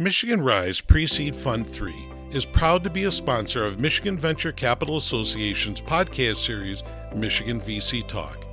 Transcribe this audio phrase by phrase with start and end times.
[0.00, 1.92] Michigan Rise Pre Seed Fund 3
[2.30, 6.84] is proud to be a sponsor of Michigan Venture Capital Association's podcast series,
[7.16, 8.46] Michigan VC Talk.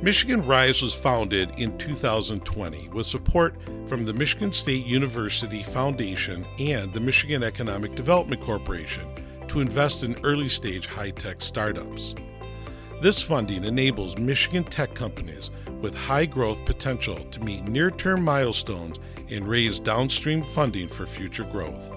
[0.00, 3.56] Michigan Rise was founded in 2020 with support
[3.86, 9.12] from the Michigan State University Foundation and the Michigan Economic Development Corporation
[9.48, 12.14] to invest in early stage high tech startups.
[13.04, 15.50] This funding enables Michigan tech companies
[15.82, 18.98] with high growth potential to meet near term milestones
[19.28, 21.90] and raise downstream funding for future growth.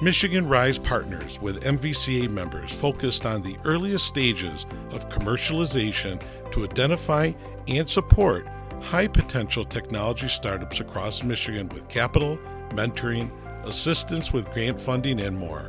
[0.00, 6.18] Michigan Rise partners with MVCA members focused on the earliest stages of commercialization
[6.52, 7.30] to identify
[7.66, 8.48] and support
[8.80, 12.38] high potential technology startups across Michigan with capital,
[12.70, 13.30] mentoring,
[13.66, 15.68] assistance with grant funding, and more.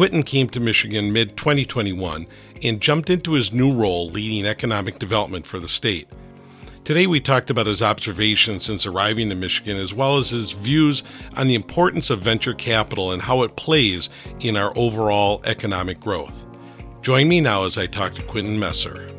[0.00, 2.26] Quentin came to Michigan mid 2021
[2.62, 6.08] and jumped into his new role leading economic development for the state.
[6.84, 11.02] Today, we talked about his observations since arriving in Michigan, as well as his views
[11.36, 14.08] on the importance of venture capital and how it plays
[14.40, 16.46] in our overall economic growth.
[17.02, 19.14] Join me now as I talk to Quentin Messer.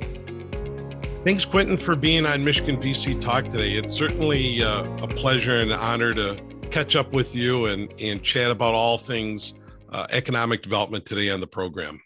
[1.24, 3.74] Thanks, Quentin, for being on Michigan VC Talk today.
[3.74, 8.24] It's certainly uh, a pleasure and an honor to catch up with you and, and
[8.24, 9.54] chat about all things
[9.92, 12.02] uh, economic development today on the program.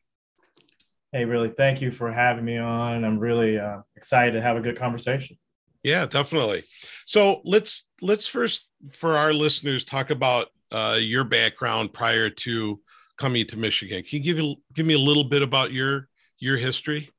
[1.11, 3.05] Hey, really, thank you for having me on.
[3.05, 5.37] I'm really uh, excited to have a good conversation.
[5.83, 6.63] Yeah, definitely.
[7.05, 12.81] So let's let's first, for our listeners, talk about uh, your background prior to
[13.17, 14.03] coming to Michigan.
[14.03, 17.11] Can you give give me a little bit about your your history?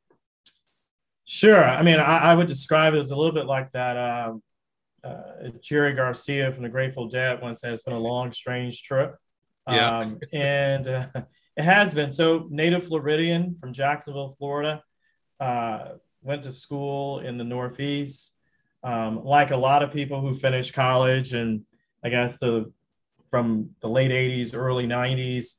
[1.25, 1.65] Sure.
[1.65, 3.97] I mean, I, I would describe it as a little bit like that.
[3.97, 4.43] Um,
[5.03, 9.17] uh, Jerry Garcia from the Grateful Dead once said it's been a long, strange trip.
[9.69, 9.99] Yeah.
[9.99, 11.07] Um, and uh,
[11.57, 12.11] it has been.
[12.11, 14.83] So, native Floridian from Jacksonville, Florida.
[15.39, 18.37] Uh, went to school in the Northeast
[18.87, 21.63] um, like a lot of people who finished college and
[22.05, 22.73] I guess the
[23.31, 25.57] from the late 80s, early 90s,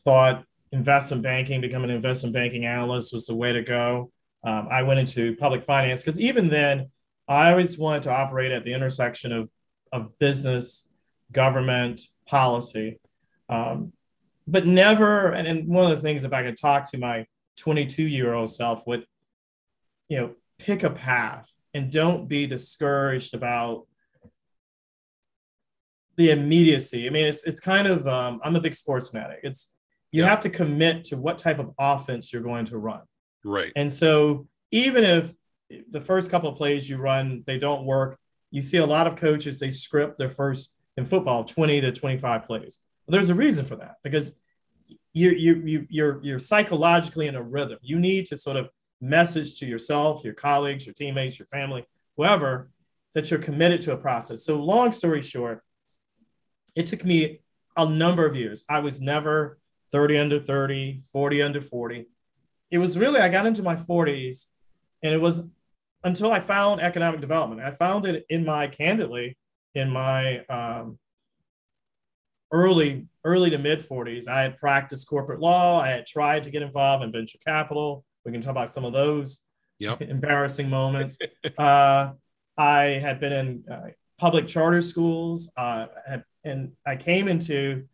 [0.00, 4.10] thought investment banking, becoming an investment banking analyst was the way to go.
[4.42, 6.90] Um, I went into public finance because even then,
[7.28, 9.50] I always wanted to operate at the intersection of,
[9.92, 10.88] of business,
[11.30, 12.98] government, policy.
[13.50, 13.92] Um,
[14.46, 17.26] but never, and, and one of the things, if I could talk to my
[17.58, 19.04] 22 year old self, would,
[20.08, 23.86] you know, pick a path and don't be discouraged about
[26.16, 27.06] the immediacy.
[27.06, 29.40] I mean, it's it's kind of um, I'm a big sports fanatic.
[29.42, 29.74] It's
[30.12, 33.02] you have to commit to what type of offense you're going to run.
[33.44, 33.72] Right.
[33.76, 35.32] And so even if
[35.90, 38.18] the first couple of plays you run they don't work,
[38.50, 42.44] you see a lot of coaches they script their first in football 20 to 25
[42.44, 42.80] plays.
[43.10, 44.40] Well, there's a reason for that because
[45.12, 47.78] you you you you're you're psychologically in a rhythm.
[47.82, 48.68] You need to sort of
[49.00, 51.84] message to yourself, your colleagues, your teammates, your family,
[52.16, 52.70] whoever,
[53.14, 54.44] that you're committed to a process.
[54.44, 55.64] So, long story short,
[56.76, 57.40] it took me
[57.76, 58.64] a number of years.
[58.70, 59.58] I was never
[59.90, 62.06] 30 under 30, 40 under 40.
[62.70, 64.50] It was really, I got into my 40s,
[65.02, 65.48] and it was
[66.04, 67.60] until I found economic development.
[67.60, 69.36] I found it in my, candidly,
[69.74, 71.00] in my um,
[72.52, 74.28] early, early to mid 40s.
[74.28, 75.80] I had practiced corporate law.
[75.80, 78.04] I had tried to get involved in venture capital.
[78.24, 79.44] We can talk about some of those
[79.78, 80.00] yep.
[80.02, 81.18] embarrassing moments.
[81.58, 82.10] uh,
[82.56, 85.86] I had been in uh, public charter schools, uh,
[86.44, 87.86] and I came into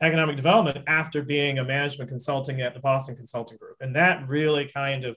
[0.00, 4.66] economic development after being a management consulting at the Boston Consulting Group, and that really
[4.66, 5.16] kind of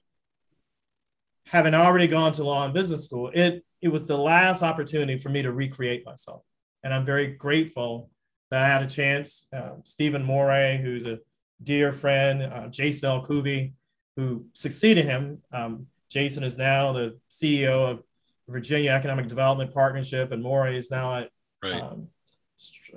[1.45, 5.29] having already gone to law and business school, it it was the last opportunity for
[5.29, 6.41] me to recreate myself,
[6.83, 8.09] and I'm very grateful
[8.49, 9.47] that I had a chance.
[9.53, 11.19] Uh, Stephen Moret, who's a
[11.61, 13.73] dear friend, uh, Jason El Koubi,
[14.15, 15.41] who succeeded him.
[15.51, 18.03] Um, Jason is now the CEO of
[18.47, 21.29] Virginia Economic Development Partnership, and Moret is now at
[21.63, 21.81] right.
[21.81, 22.07] um,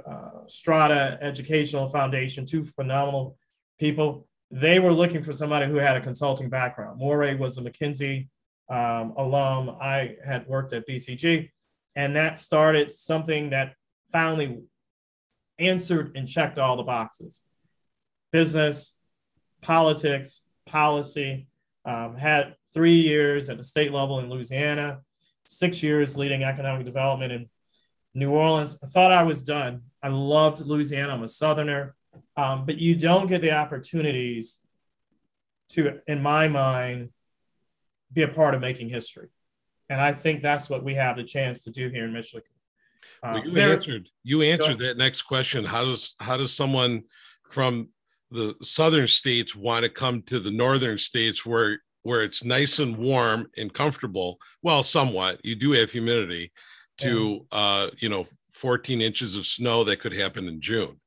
[0.06, 2.44] uh, Strada Educational Foundation.
[2.44, 3.37] Two phenomenal
[3.79, 4.26] people.
[4.50, 6.99] They were looking for somebody who had a consulting background.
[6.99, 8.29] Moret was a McKinsey
[8.69, 9.76] um, alum.
[9.81, 11.50] I had worked at BCG,
[11.97, 13.75] and that started something that
[14.12, 14.62] finally
[15.61, 17.47] answered and checked all the boxes
[18.33, 18.97] business,
[19.61, 21.47] politics, policy.
[21.85, 25.01] Um, had three years at the state level in Louisiana,
[25.45, 27.49] six years leading economic development in
[28.15, 28.79] New Orleans.
[28.85, 29.83] I thought I was done.
[30.03, 31.15] I loved Louisiana.
[31.15, 31.95] I'm a Southerner.
[32.37, 34.61] um, but you don't get the opportunities
[35.71, 37.11] to, in my mind,
[38.12, 39.29] be a part of making history.
[39.89, 42.45] And I think that's what we have the chance to do here in Michigan.
[43.23, 45.64] Well, you there, answered you answered that next question.
[45.64, 47.05] How does how does someone
[47.50, 47.88] from
[48.31, 52.97] the southern states want to come to the northern states where where it's nice and
[52.97, 54.38] warm and comfortable?
[54.62, 55.41] Well, somewhat.
[55.44, 56.52] You do have humidity
[56.99, 57.58] to yeah.
[57.58, 61.00] uh, you know 14 inches of snow that could happen in June.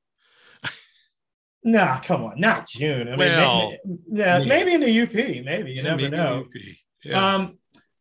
[1.63, 3.07] nah, come on, not June.
[3.07, 5.13] I well, mean, maybe, yeah, yeah, maybe in the UP,
[5.45, 6.45] maybe you yeah, never know.
[7.03, 7.35] Yeah.
[7.35, 7.57] Um,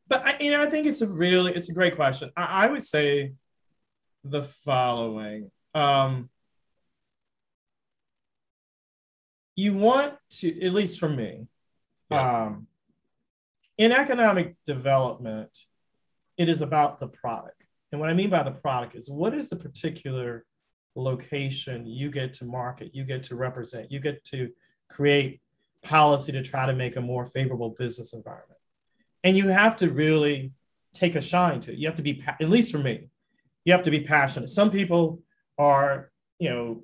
[0.09, 2.31] but I, you know, I think it's a really, it's a great question.
[2.37, 3.33] I, I would say
[4.25, 6.31] the following: um,
[9.57, 11.47] you want to, at least for me,
[12.11, 12.45] yeah.
[12.45, 12.67] um,
[13.79, 15.57] in economic development,
[16.37, 17.65] it is about the product.
[17.91, 20.45] And what I mean by the product is what is the particular
[20.95, 24.51] location you get to market, you get to represent, you get to
[24.89, 25.41] create
[25.83, 28.61] policy to try to make a more favorable business environment.
[29.25, 30.53] And you have to really
[30.95, 31.79] take a shine to it.
[31.79, 33.09] You have to be, at least for me,
[33.65, 34.51] you have to be passionate.
[34.51, 35.23] Some people
[35.59, 36.83] are, you know,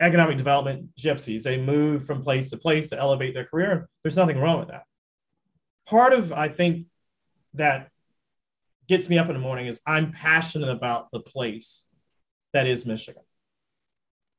[0.00, 1.42] economic development gypsies.
[1.42, 3.88] They move from place to place to elevate their career.
[4.02, 4.84] There's nothing wrong with that.
[5.86, 6.86] Part of, I think,
[7.54, 7.90] that
[8.88, 11.88] gets me up in the morning is I'm passionate about the place
[12.52, 13.22] that is Michigan.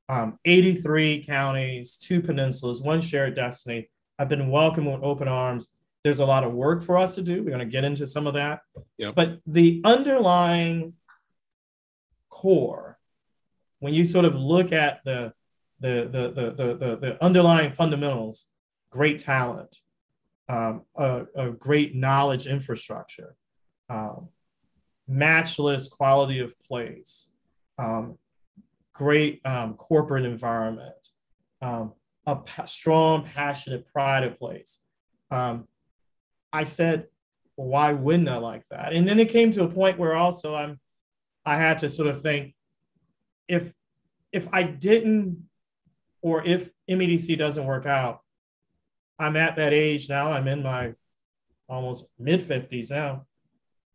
[0.09, 3.89] Um, 83 counties, two peninsulas, one shared destiny.
[4.19, 5.77] I've been welcomed with open arms.
[6.03, 7.43] There's a lot of work for us to do.
[7.43, 8.59] We're going to get into some of that.
[8.97, 9.15] Yep.
[9.15, 10.93] But the underlying
[12.31, 12.97] core,
[13.79, 15.33] when you sort of look at the
[15.79, 18.47] the the the the, the, the underlying fundamentals,
[18.89, 19.77] great talent,
[20.49, 23.35] um, a, a, great knowledge infrastructure,
[23.89, 24.29] um,
[25.07, 27.31] matchless quality of place,
[27.77, 28.17] um,
[28.93, 31.07] great um, corporate environment,
[31.61, 31.93] um,
[32.25, 34.83] a pa- strong, passionate pride of place.
[35.31, 35.67] Um,
[36.51, 37.07] I said,
[37.55, 38.93] why wouldn't I like that?
[38.93, 40.79] And then it came to a point where also I'm,
[41.45, 42.53] I had to sort of think,
[43.47, 43.73] if
[44.31, 45.45] if I didn't,
[46.21, 48.21] or if MEDC doesn't work out,
[49.19, 50.31] I'm at that age now.
[50.31, 50.93] I'm in my
[51.67, 53.25] almost mid 50s now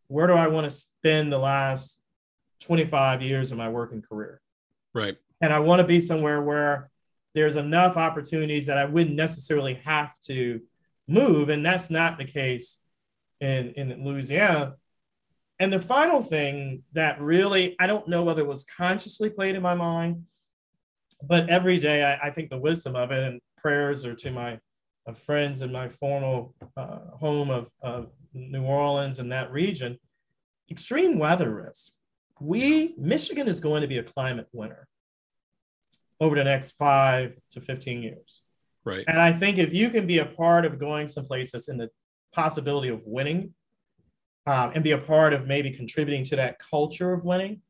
[0.07, 2.01] where do I want to spend the last
[2.61, 4.41] 25 years of my working career?
[4.93, 5.17] Right.
[5.41, 6.89] And I want to be somewhere where
[7.35, 10.61] there's enough opportunities that I wouldn't necessarily have to
[11.07, 11.49] move.
[11.49, 12.81] And that's not the case
[13.39, 14.75] in, in Louisiana.
[15.59, 19.61] And the final thing that really, I don't know whether it was consciously played in
[19.61, 20.25] my mind,
[21.23, 24.59] but every day I, I think the wisdom of it and prayers are to my
[25.15, 29.97] friends in my formal uh, home of, of New Orleans and that region,
[30.69, 31.93] extreme weather risk.
[32.39, 34.87] We, Michigan is going to be a climate winner
[36.19, 38.41] over the next five to 15 years.
[38.83, 39.05] Right.
[39.07, 41.89] And I think if you can be a part of going someplace that's in the
[42.33, 43.53] possibility of winning
[44.47, 47.61] um, and be a part of maybe contributing to that culture of winning,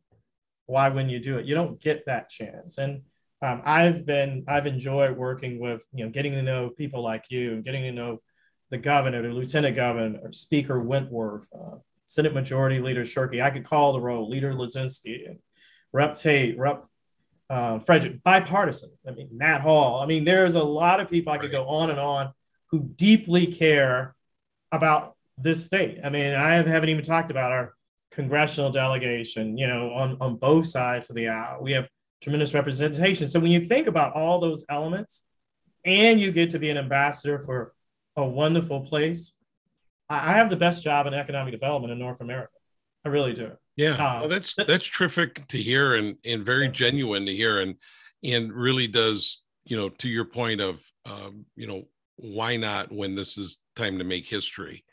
[0.67, 1.45] why wouldn't you do it?
[1.45, 2.77] You don't get that chance.
[2.77, 3.01] And
[3.41, 7.53] um, I've been, I've enjoyed working with, you know, getting to know people like you
[7.53, 8.21] and getting to know
[8.69, 13.41] the governor, the lieutenant governor, or Speaker Wentworth, uh, Senate Majority Leader Shirkey.
[13.41, 15.39] I could call the roll, Leader Lasinski, and
[15.93, 16.85] Rep Tate, Rep
[17.49, 18.91] uh, Frederick, bipartisan.
[19.07, 19.99] I mean, Matt Hall.
[19.99, 22.33] I mean, there's a lot of people I could go on and on
[22.67, 24.15] who deeply care
[24.71, 25.99] about this state.
[26.03, 27.73] I mean, I haven't even talked about our
[28.11, 31.59] congressional delegation, you know, on, on both sides of the aisle.
[31.61, 31.87] We have
[32.21, 33.27] tremendous representation.
[33.27, 35.27] So when you think about all those elements
[35.85, 37.73] and you get to be an ambassador for
[38.17, 39.37] a wonderful place.
[40.09, 42.51] I have the best job in economic development in North America.
[43.05, 43.51] I really do.
[43.75, 46.71] Yeah, uh, well, that's that's terrific to hear and and very yeah.
[46.71, 47.75] genuine to hear and
[48.23, 51.83] and really does you know to your point of um, you know
[52.15, 54.83] why not when this is time to make history.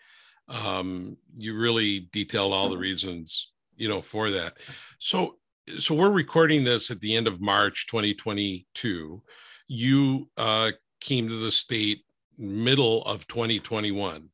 [0.49, 4.55] Um, you really detailed all the reasons you know for that.
[4.99, 5.37] So
[5.79, 9.23] so we're recording this at the end of March 2022.
[9.69, 12.05] You uh, came to the state
[12.37, 14.29] middle of 2021.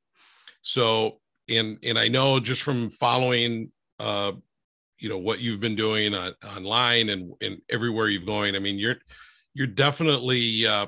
[0.62, 4.32] So, and and I know just from following, uh,
[4.98, 8.56] you know, what you've been doing on, online and and everywhere you've going.
[8.56, 8.96] I mean, you're
[9.54, 10.86] you're definitely uh,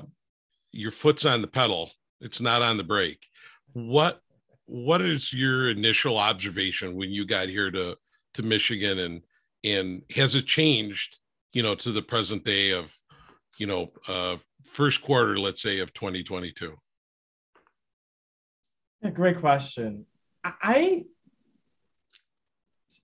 [0.71, 1.89] your foot's on the pedal.
[2.21, 3.25] It's not on the brake.
[3.73, 4.21] What
[4.65, 7.97] what is your initial observation when you got here to
[8.35, 9.21] to Michigan and
[9.63, 11.19] and has it changed,
[11.53, 12.93] you know, to the present day of,
[13.57, 16.75] you know, uh, first quarter, let's say, of 2022?
[19.01, 20.05] Yeah, great question.
[20.43, 21.05] I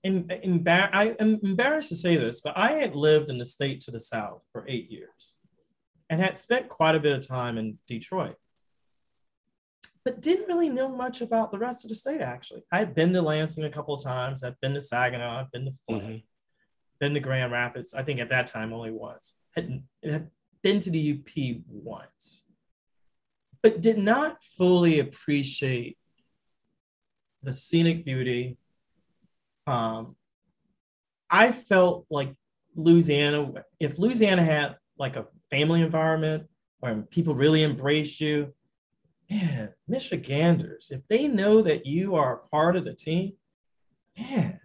[0.04, 0.30] in,
[0.68, 4.00] I am embarrassed to say this, but I had lived in the state to the
[4.00, 5.36] south for eight years.
[6.12, 8.36] and had spent quite a bit of time in Detroit,
[10.06, 12.22] but didn't really know much about the rest of the state.
[12.22, 14.44] Actually, I had been to Lansing a couple of times.
[14.44, 15.42] I've been to Saginaw.
[15.42, 16.04] I've been to Flint.
[16.04, 16.18] Mm-hmm.
[17.00, 17.94] Been to Grand Rapids.
[17.94, 19.40] I think at that time only once.
[19.56, 20.30] Had, had
[20.64, 22.46] been to the UP once,
[23.62, 25.98] but did not fully appreciate
[27.42, 28.58] the scenic beauty.
[29.68, 30.16] Um,
[31.30, 32.34] I felt like
[32.76, 36.48] Louisiana, if Louisiana had like a family environment
[36.80, 38.54] where people really embrace you,
[39.30, 43.34] man, Michiganders, if they know that you are a part of the team,
[44.18, 44.60] man,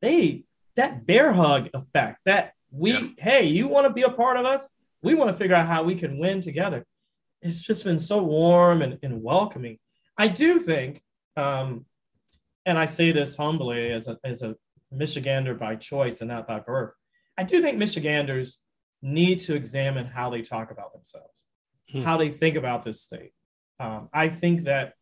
[0.00, 0.44] they
[0.76, 3.08] that bear hug effect, that we, yeah.
[3.18, 4.68] hey, you want to be a part of us?
[5.02, 6.84] We want to figure out how we can win together.
[7.42, 9.78] It's just been so warm and, and welcoming.
[10.16, 11.02] I do think,
[11.36, 11.86] um,
[12.66, 14.56] and I say this humbly as a, as a
[14.92, 16.94] Michigander by choice and not by birth,
[17.36, 18.64] I do think Michiganders
[19.02, 21.44] need to examine how they talk about themselves,
[21.90, 22.02] hmm.
[22.02, 23.32] how they think about this state.
[23.80, 24.94] Um, I think that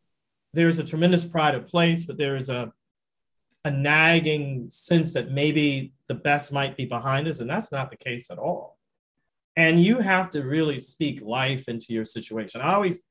[0.52, 2.72] there's a tremendous pride of place, but there is a
[3.64, 7.96] a nagging sense that maybe the best might be behind us, and that's not the
[7.96, 8.76] case at all.
[9.56, 12.60] And you have to really speak life into your situation.
[12.60, 13.06] I always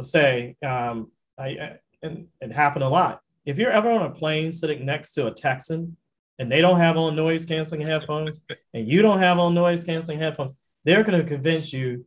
[0.00, 3.20] say, um, I, I and it happened a lot.
[3.44, 5.96] If you're ever on a plane sitting next to a Texan
[6.38, 10.18] and they don't have on noise canceling headphones and you don't have on noise canceling
[10.18, 10.54] headphones,
[10.84, 12.04] they're going to convince you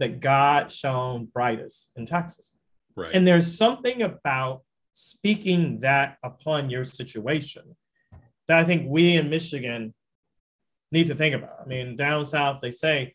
[0.00, 2.56] that God shone brightest in Texas.
[2.96, 3.10] Right.
[3.14, 7.76] And there's something about speaking that upon your situation
[8.48, 9.94] that I think we in Michigan
[10.90, 11.60] need to think about.
[11.62, 13.14] I mean, down south, they say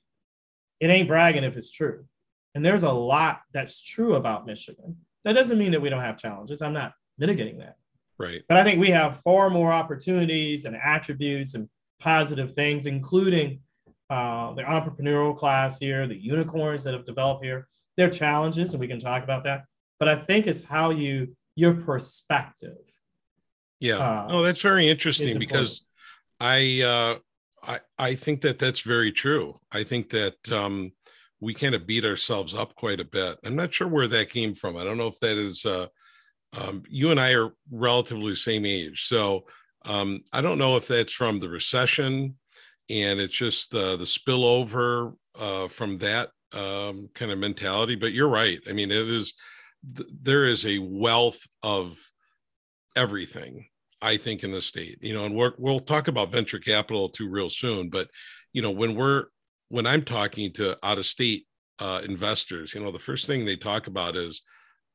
[0.80, 2.06] it ain't bragging if it's true.
[2.54, 4.98] And there's a lot that's true about Michigan.
[5.26, 6.62] That doesn't mean that we don't have challenges.
[6.62, 7.76] I'm not mitigating that.
[8.18, 8.44] Right.
[8.48, 11.68] But I think we have far more opportunities and attributes and
[12.00, 13.60] positive things, including
[14.10, 17.68] uh, the entrepreneurial class here, the unicorns that have developed here.
[17.98, 19.64] There are challenges, and we can talk about that.
[20.00, 22.78] But I think it's how you your perspective.
[23.80, 23.98] Yeah.
[23.98, 25.86] Uh, oh, that's very interesting because
[26.40, 27.20] I uh,
[27.64, 29.60] I I think that that's very true.
[29.72, 30.92] I think that um,
[31.40, 33.38] we kind of beat ourselves up quite a bit.
[33.46, 34.78] I'm not sure where that came from.
[34.78, 35.88] I don't know if that is uh,
[36.58, 39.08] um, you and I are relatively the same age.
[39.08, 39.46] So
[39.86, 42.36] um, I don't know if that's from the recession
[42.90, 47.96] and it's just uh, the spillover uh, from that um, kind of mentality.
[47.96, 48.60] But you're right.
[48.70, 49.34] I mean, it is,
[49.96, 51.98] th- there is a wealth of
[52.96, 53.66] everything,
[54.02, 57.30] I think, in the state, you know, and we we'll talk about venture capital too
[57.30, 57.90] real soon.
[57.90, 58.10] But,
[58.54, 59.26] you know, when we're,
[59.70, 61.46] when I'm talking to out of state
[61.80, 64.44] uh, investors, you know, the first thing they talk about is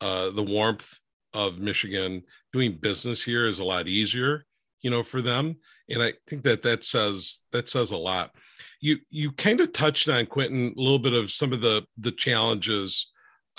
[0.00, 0.98] uh, the warmth
[1.34, 4.44] of Michigan, doing business here is a lot easier,
[4.80, 5.56] you know, for them.
[5.90, 8.32] And I think that that says that says a lot.
[8.80, 12.12] You you kind of touched on Quentin a little bit of some of the the
[12.12, 13.10] challenges,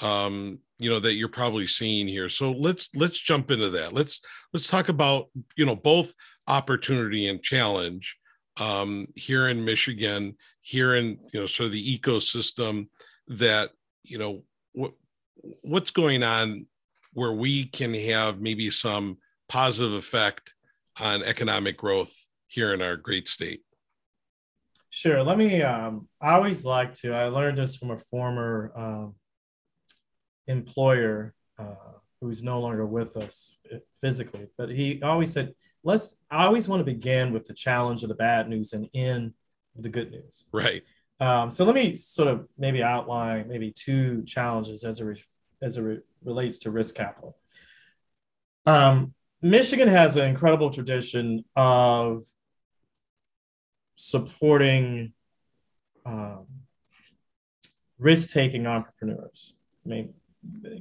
[0.02, 2.30] um, you know, that you're probably seeing here.
[2.30, 3.94] So let's let's jump into that.
[3.94, 4.22] Let's
[4.54, 6.14] let's talk about you know both
[6.48, 8.18] opportunity and challenge
[8.58, 12.88] um, here in Michigan, here in you know sort of the ecosystem
[13.28, 13.72] that
[14.04, 14.94] you know what
[15.62, 16.66] what's going on
[17.14, 19.18] where we can have maybe some
[19.50, 20.54] positive effect
[21.00, 22.14] on economic growth
[22.48, 23.62] here in our great state?
[24.90, 25.24] Sure.
[25.24, 29.16] Let me, um, I always like to, I learned this from a former um,
[30.48, 33.58] employer uh, who's no longer with us
[34.02, 38.10] physically, but he always said, let's, I always want to begin with the challenge of
[38.10, 39.34] the bad news and end
[39.76, 40.46] with the good news.
[40.52, 40.86] Right.
[41.22, 45.24] Um, so let me sort of maybe outline maybe two challenges as a, re-
[45.62, 47.38] as it re- relates to risk capital.
[48.66, 52.26] Um, Michigan has an incredible tradition of
[53.96, 55.14] supporting
[56.06, 56.46] um,
[57.98, 59.54] risk taking entrepreneurs.
[59.86, 60.14] I mean,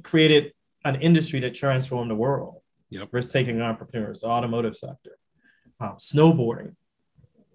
[0.03, 0.53] created
[0.85, 2.61] an industry that transformed the world.
[2.89, 3.09] Yep.
[3.11, 5.17] Risk taking entrepreneurs, the automotive sector,
[5.79, 6.75] um, snowboarding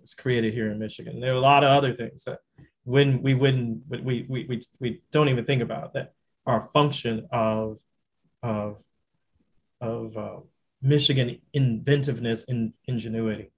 [0.00, 1.20] was created here in Michigan.
[1.20, 2.38] There are a lot of other things that
[2.84, 6.14] when we wouldn't, we, we, we, we don't even think about that
[6.46, 7.80] are a function of
[8.42, 8.82] of
[9.80, 10.38] of uh,
[10.82, 13.50] Michigan inventiveness and ingenuity.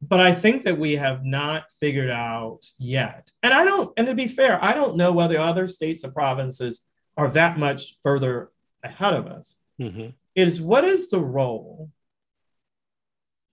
[0.00, 3.30] But I think that we have not figured out yet.
[3.42, 6.86] And I don't, and to be fair, I don't know whether other states or provinces
[7.16, 8.50] are that much further
[8.82, 9.58] ahead of us.
[9.80, 10.08] Mm-hmm.
[10.34, 11.90] Is what is the role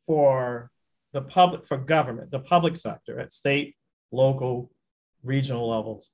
[0.07, 0.71] for
[1.11, 3.75] the public, for government, the public sector at state,
[4.11, 4.71] local,
[5.23, 6.11] regional levels?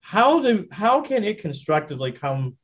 [0.00, 2.56] How do how can it constructively come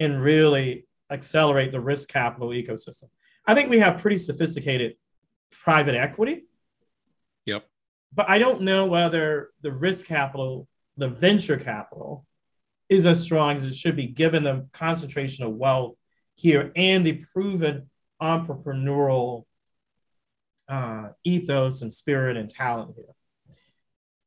[0.00, 3.10] and really accelerate the risk capital ecosystem.
[3.46, 4.96] I think we have pretty sophisticated
[5.50, 6.44] private equity.
[7.46, 7.66] Yep.
[8.14, 12.24] but I don't know whether the risk capital, the venture capital,
[12.88, 15.96] is as strong as it should be given the concentration of wealth
[16.36, 17.90] here and the proven
[18.22, 19.44] entrepreneurial
[20.68, 23.04] uh, ethos and spirit and talent here.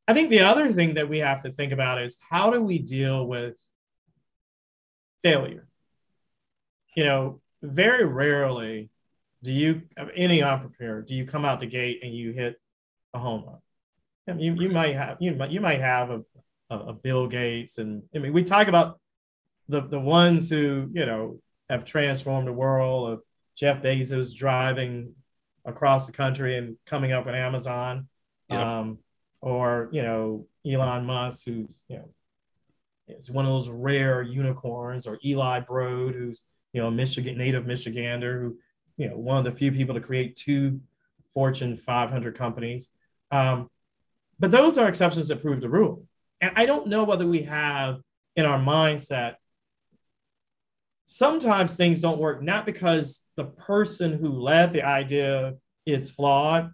[0.08, 2.80] I think the other thing that we have to think about is how do we
[2.80, 3.58] deal with
[5.22, 5.67] failure?
[6.98, 8.90] You know, very rarely
[9.44, 9.84] do you,
[10.16, 12.60] any entrepreneur, do you come out the gate and you hit
[13.14, 13.60] a home run?
[14.28, 16.22] I mean, you, you might have you might you might have a,
[16.72, 19.00] a, a Bill Gates and I mean we talk about
[19.70, 21.40] the the ones who you know
[21.70, 23.22] have transformed the world of
[23.56, 25.14] Jeff Bezos driving
[25.66, 28.08] across the country and coming up with Amazon,
[28.50, 28.60] yep.
[28.60, 28.98] um,
[29.40, 32.10] or you know Elon Musk, who's you know
[33.08, 36.44] is one of those rare unicorns, or Eli Broad, who's
[36.74, 38.58] you know Michigan native Michigander, who
[38.98, 40.82] you know one of the few people to create two
[41.34, 42.92] Fortune 500 companies.
[43.32, 43.70] Um,
[44.40, 46.06] but those are exceptions that prove the rule,
[46.42, 48.02] and I don't know whether we have
[48.36, 49.36] in our mindset
[51.08, 55.56] sometimes things don't work not because the person who led the idea
[55.86, 56.72] is flawed.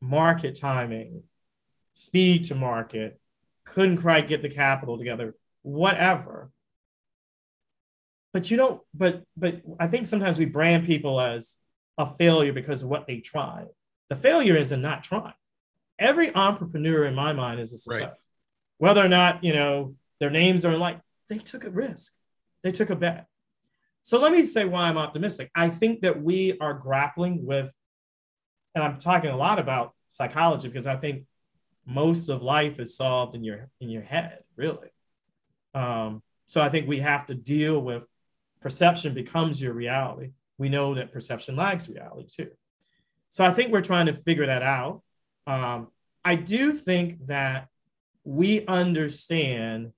[0.00, 1.22] Market timing
[1.92, 3.18] speed to market
[3.64, 6.52] couldn't quite get the capital together whatever
[8.32, 11.58] but you don't but but i think sometimes we brand people as
[11.96, 13.66] a failure because of what they tried
[14.08, 15.34] the failure is in not trying
[15.98, 18.20] every entrepreneur in my mind is a success right.
[18.78, 22.18] whether or not you know their names are like they took a risk
[22.62, 23.26] they took a bet.
[24.02, 25.50] So let me say why I'm optimistic.
[25.54, 27.70] I think that we are grappling with,
[28.74, 31.24] and I'm talking a lot about psychology because I think
[31.86, 34.88] most of life is solved in your in your head, really.
[35.74, 38.04] Um, so I think we have to deal with
[38.60, 40.30] perception becomes your reality.
[40.58, 42.50] We know that perception lags reality too.
[43.28, 45.02] So I think we're trying to figure that out.
[45.46, 45.88] Um,
[46.24, 47.68] I do think that
[48.24, 49.92] we understand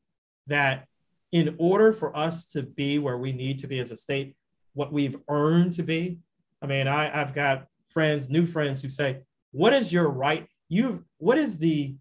[0.46, 0.86] that
[1.32, 4.36] in order for us to be where we need to be as a state,
[4.74, 6.18] what we've earned to be.
[6.62, 10.46] I mean, I, I've got friends, new friends who say, what is your right?
[10.68, 11.96] You've what is the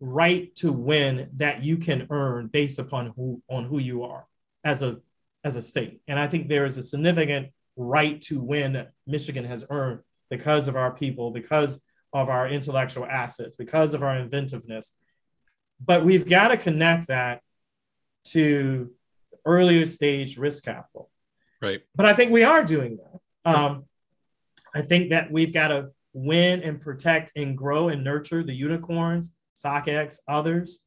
[0.00, 4.26] right to win that you can earn based upon who on who you are
[4.62, 5.00] as a
[5.44, 6.00] as a state?
[6.08, 10.68] And I think there is a significant right to win that Michigan has earned because
[10.68, 14.96] of our people, because of our intellectual assets, because of our inventiveness.
[15.84, 17.42] But we've got to connect that
[18.28, 18.92] to
[19.44, 21.10] earlier stage risk capital.
[21.60, 21.82] Right.
[21.94, 23.54] But I think we are doing that.
[23.56, 23.84] Um,
[24.74, 29.36] I think that we've got to win and protect and grow and nurture the unicorns,
[29.56, 30.84] StockX, others.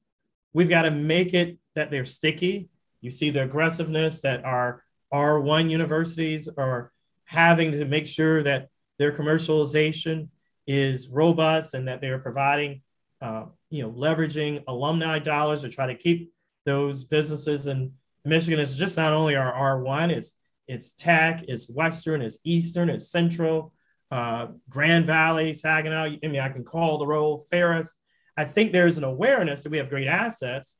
[0.54, 2.70] We've got to make it that they're sticky.
[3.02, 4.84] You see the aggressiveness that our
[5.14, 6.92] R1 universities are
[7.26, 10.30] having to make sure that their commercialization
[10.66, 12.82] is robust and that they're providing,
[13.22, 16.32] uh, you know, leveraging alumni dollars to try to keep
[16.66, 17.94] those businesses in
[18.26, 23.10] Michigan is just not only our R1, it's it's tech, it's Western, it's Eastern, it's
[23.10, 23.72] Central,
[24.12, 26.18] uh, Grand Valley, Saginaw.
[26.22, 27.96] I mean, I can call the roll, Ferris.
[28.36, 30.80] I think there's an awareness that we have great assets.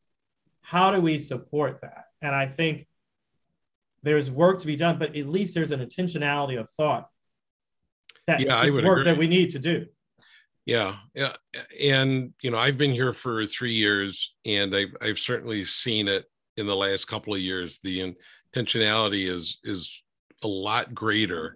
[0.62, 2.07] How do we support that?
[2.22, 2.88] And I think
[4.04, 7.10] there's work to be done, but at least there's an intentionality of thought
[8.28, 9.04] that yeah, it's work agree.
[9.06, 9.86] that we need to do.
[10.66, 11.34] Yeah, yeah,
[11.82, 16.26] and you know, I've been here for three years, and I've I've certainly seen it
[16.58, 17.80] in the last couple of years.
[17.84, 18.14] The
[18.54, 20.04] intentionality is is
[20.44, 21.56] a lot greater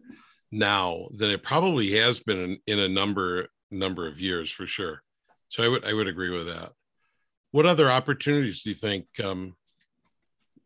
[0.52, 5.02] now than it probably has been in, in a number number of years for sure.
[5.50, 6.72] So I would I would agree with that.
[7.52, 9.58] What other opportunities do you think um,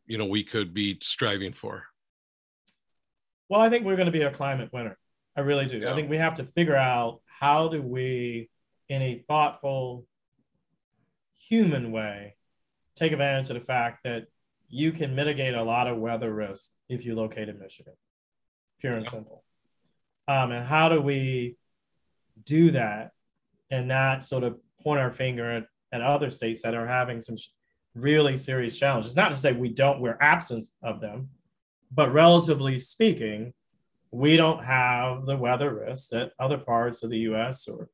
[0.05, 1.85] you know we could be striving for?
[3.49, 4.97] Well, I think we're going to be a climate winner.
[5.35, 5.79] I really do.
[5.79, 5.91] Yeah.
[5.91, 8.49] I think we have to figure out how do we,
[8.89, 10.05] in a thoughtful,
[11.47, 12.35] human way,
[12.95, 14.27] take advantage of the fact that
[14.69, 17.93] you can mitigate a lot of weather risk if you locate in Michigan,
[18.79, 19.43] pure and simple.
[20.27, 21.57] Um, and how do we
[22.43, 23.11] do that
[23.69, 27.35] and not sort of point our finger at, at other states that are having some
[27.95, 29.15] really serious challenges?
[29.15, 31.29] Not to say we don't, we're absent of them,
[31.91, 33.53] but relatively speaking,
[34.11, 37.67] we don't have the weather risk that other parts of the U.S.
[37.67, 37.89] or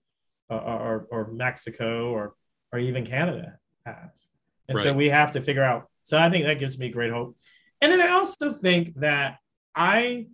[0.49, 2.33] uh, or, or Mexico or
[2.71, 4.27] or even Canada has,
[4.67, 4.83] and right.
[4.83, 5.87] so we have to figure out.
[6.03, 7.37] So I think that gives me great hope,
[7.81, 9.37] and then I also think that
[9.75, 10.27] I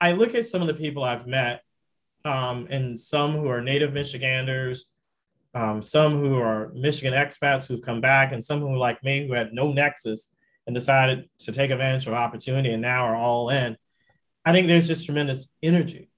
[0.00, 1.62] I look at some of the people I've met,
[2.24, 4.92] um, and some who are native Michiganders,
[5.54, 9.34] um, some who are Michigan expats who've come back, and some who, like me, who
[9.34, 10.34] had no nexus
[10.66, 13.76] and decided to take advantage of opportunity and now are all in.
[14.44, 16.10] I think there's just tremendous energy.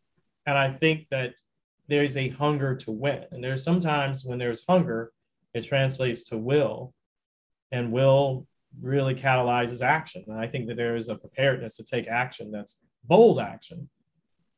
[0.46, 1.34] And I think that
[1.88, 3.24] there's a hunger to win.
[3.30, 5.12] And there's sometimes when there's hunger,
[5.54, 6.92] it translates to will,
[7.70, 8.46] and will
[8.80, 10.24] really catalyzes action.
[10.26, 13.88] And I think that there is a preparedness to take action that's bold action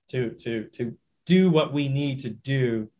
[0.08, 2.90] to to to do what we need to do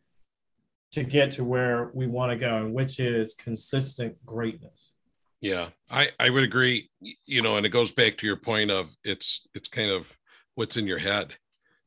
[0.95, 4.97] to get to where we want to go, and which is consistent greatness.
[5.41, 6.89] Yeah, I I would agree.
[7.25, 10.17] You know, and it goes back to your point of it's it's kind of
[10.55, 11.35] what's in your head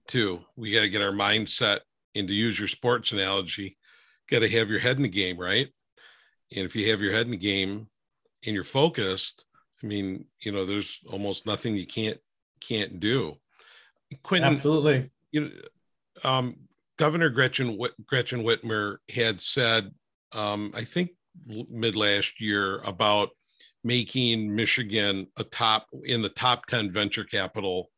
[0.06, 0.44] too.
[0.56, 1.80] We got to get our mindset
[2.14, 3.78] and to use your sports analogy,
[4.30, 5.68] got to have your head in the game, right?
[6.54, 7.88] And if you have your head in the game
[8.44, 9.44] and you're focused,
[9.82, 12.18] I mean, you know, there's almost nothing you can't
[12.60, 13.36] can't do.
[14.22, 15.10] Quentin, absolutely.
[15.30, 16.56] You know, um,
[16.98, 19.92] Governor Gretchen Gretchen Whitmer had said,
[20.32, 21.10] um, I think
[21.46, 23.30] mid last year about
[23.84, 27.90] making Michigan a top in the top 10 venture capital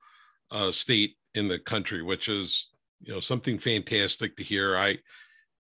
[0.50, 2.68] uh, state in the country, which is
[3.00, 4.76] you know something fantastic to hear.
[4.76, 4.98] I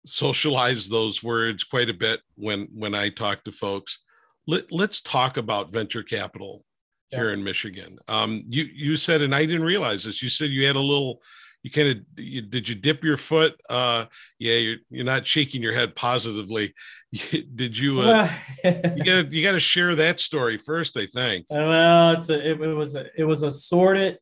[0.05, 3.99] socialize those words quite a bit when when I talk to folks.
[4.47, 6.65] Let, let's talk about venture capital
[7.11, 7.19] yeah.
[7.19, 7.99] here in Michigan.
[8.07, 10.21] Um, you you said, and I didn't realize this.
[10.21, 11.21] You said you had a little.
[11.69, 13.59] You kind of you, did you dip your foot?
[13.69, 14.05] Uh,
[14.39, 16.73] yeah, you're you're not shaking your head positively.
[17.55, 17.99] did you?
[18.01, 18.29] Uh,
[18.63, 18.71] you
[19.05, 20.97] got you got to share that story first.
[20.97, 21.45] I think.
[21.47, 24.17] Well, it's a, it, it was a, it was a sorted.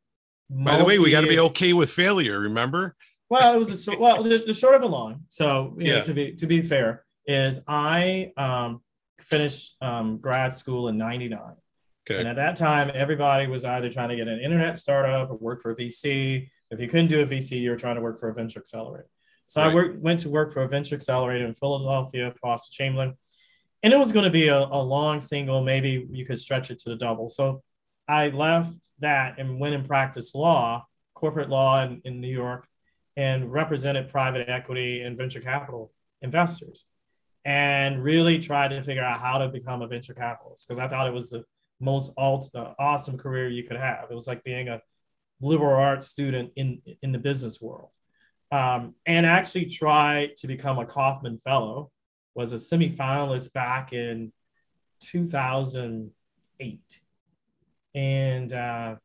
[0.50, 2.40] By the way, we got to be okay with failure.
[2.40, 2.96] Remember?
[3.30, 4.24] Well, it was a well.
[4.24, 5.22] The, the short of a long.
[5.30, 6.00] So yeah.
[6.00, 8.82] Know, to be to be fair, is I um,
[9.22, 11.40] finished um, grad school in '99.
[12.10, 12.20] Okay.
[12.20, 15.62] And at that time, everybody was either trying to get an internet startup or work
[15.62, 16.50] for a VC.
[16.70, 19.08] If you couldn't do a VC, you were trying to work for a venture accelerator.
[19.46, 19.72] So right.
[19.72, 23.16] I worked, went to work for a venture accelerator in Philadelphia, Foster Chamberlain.
[23.84, 25.64] And it was going to be a, a long single.
[25.64, 27.30] Maybe you could stretch it to the double.
[27.30, 27.64] So
[28.08, 32.68] I left that and went and practiced law, corporate law in, in New York,
[33.16, 36.84] and represented private equity and venture capital investors
[37.46, 41.08] and really tried to figure out how to become a venture capitalist because I thought
[41.08, 41.46] it was the
[41.80, 44.06] most alt, uh, awesome career you could have.
[44.12, 44.82] It was like being a
[45.42, 47.90] liberal arts student in, in the business world.
[48.52, 51.92] Um, and actually tried to become a Kauffman Fellow,
[52.34, 54.32] was a semifinalist back in
[55.02, 57.02] 2008.
[57.94, 58.96] And uh,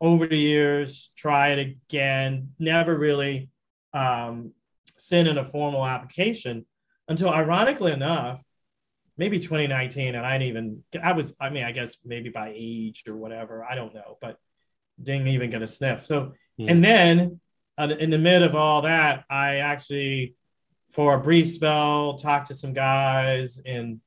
[0.00, 3.50] over the years, tried again, never really
[3.92, 4.52] um,
[4.96, 6.66] sent in a formal application
[7.08, 8.42] until, ironically enough,
[9.16, 10.14] maybe 2019.
[10.14, 13.64] And I didn't even, I was, I mean, I guess maybe by age or whatever,
[13.64, 14.38] I don't know, but
[15.02, 16.06] didn't even get a sniff.
[16.06, 16.70] So, mm.
[16.70, 17.40] and then
[17.78, 20.36] uh, in the mid of all that, I actually,
[20.92, 24.00] for a brief spell, talked to some guys in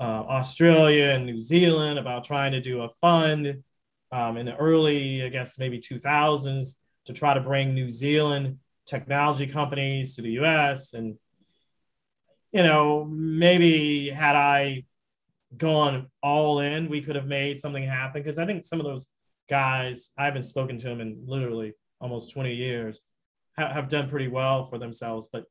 [0.00, 3.62] uh, Australia and New Zealand about trying to do a fund
[4.10, 9.46] um, in the early, I guess, maybe 2000s to try to bring New Zealand technology
[9.46, 10.94] companies to the US.
[10.94, 11.16] And,
[12.52, 14.84] you know, maybe had I
[15.56, 18.22] gone all in, we could have made something happen.
[18.22, 19.08] Because I think some of those
[19.48, 23.00] guys, I haven't spoken to them in literally almost 20 years,
[23.56, 25.28] ha- have done pretty well for themselves.
[25.32, 25.44] But,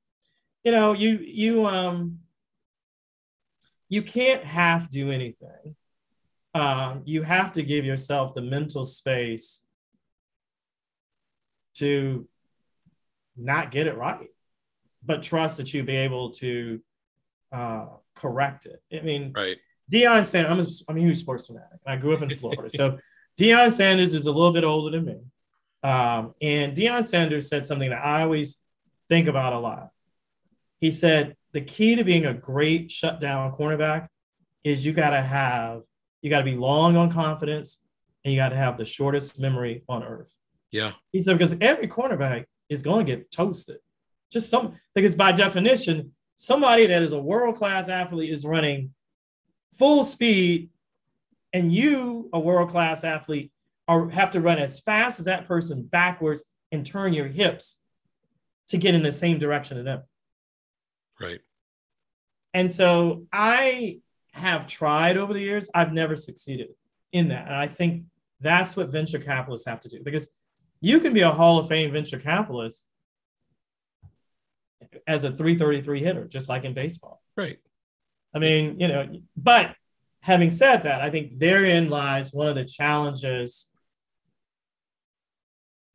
[0.63, 2.19] you know, you, you, um,
[3.89, 5.75] you can't half do anything
[6.53, 9.65] um, you have to give yourself the mental space
[11.75, 12.27] to
[13.35, 14.29] not get it right,
[15.03, 16.79] but trust that you'll be able to
[17.51, 18.81] uh, correct it.
[18.95, 19.57] I mean, right.
[19.91, 21.79] Deion Sanders, I'm a, I'm a huge sports fanatic.
[21.85, 22.69] and I grew up in Florida.
[22.69, 22.99] so
[23.39, 25.17] Deion Sanders is a little bit older than me.
[25.81, 28.61] Um, and Deion Sanders said something that I always
[29.09, 29.89] think about a lot.
[30.79, 34.07] He said, the key to being a great shutdown cornerback
[34.63, 35.81] is you got to have
[36.21, 37.83] you got to be long on confidence,
[38.23, 40.33] and you got to have the shortest memory on earth.
[40.71, 40.93] Yeah.
[41.11, 43.79] He said, because every cornerback is going to get toasted.
[44.31, 48.93] Just some, because by definition, somebody that is a world class athlete is running
[49.77, 50.69] full speed,
[51.53, 53.51] and you, a world class athlete,
[53.87, 57.81] are, have to run as fast as that person backwards and turn your hips
[58.67, 60.01] to get in the same direction of them.
[61.21, 61.39] Right.
[62.53, 63.99] And so I
[64.33, 66.69] have tried over the years, I've never succeeded
[67.11, 67.45] in that.
[67.45, 68.05] And I think
[68.39, 70.29] that's what venture capitalists have to do because
[70.81, 72.87] you can be a Hall of Fame venture capitalist
[75.07, 77.21] as a 333 hitter, just like in baseball.
[77.37, 77.59] Right.
[78.35, 79.75] I mean, you know, but
[80.23, 83.71] having said that, I think therein lies one of the challenges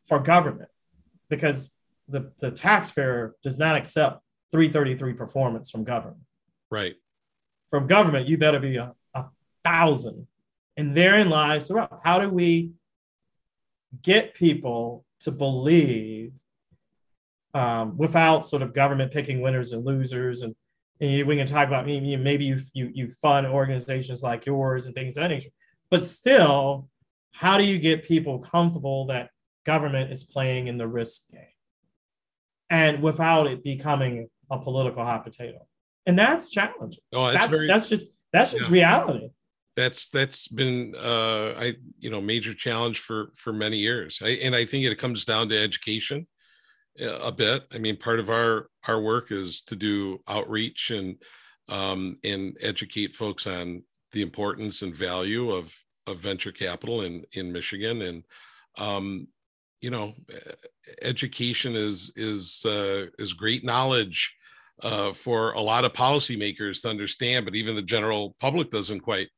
[0.07, 0.71] for government
[1.29, 1.77] because
[2.09, 6.23] the, the taxpayer does not accept 333 performance from government.
[6.71, 6.95] Right
[7.71, 9.27] from government, you better be a, a
[9.65, 10.27] thousand.
[10.77, 12.01] And therein lies the rub.
[12.03, 12.73] How do we
[14.03, 16.33] get people to believe
[17.55, 20.43] um, without sort of government picking winners and losers.
[20.43, 20.55] And,
[21.01, 24.95] and we can talk about maybe, maybe you, you, you fund organizations like yours and
[24.95, 25.51] things of that nature.
[25.91, 26.89] But still,
[27.33, 29.31] how do you get people comfortable that
[29.65, 31.43] government is playing in the risk game?
[32.71, 35.67] And without it becoming a political hot potato.
[36.07, 37.03] And that's challenging.
[37.13, 38.73] Oh, that's, that's, very, that's just that's just yeah.
[38.73, 39.29] reality
[39.79, 44.55] that's that's been uh i you know major challenge for for many years I, and
[44.55, 46.27] i think it comes down to education
[47.01, 47.67] a bit.
[47.73, 51.17] I mean part of our our work is to do outreach and
[51.69, 53.83] um and educate folks on
[54.13, 55.75] the importance and value of
[56.07, 58.03] of venture capital in in michigan.
[58.03, 58.25] And
[58.79, 59.29] um
[59.81, 60.15] you know
[61.03, 64.35] education is is uh is great knowledge
[64.83, 69.29] uh, for a lot of policymakers to understand, but even the general public doesn't quite